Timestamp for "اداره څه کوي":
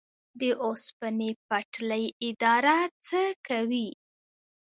2.29-3.89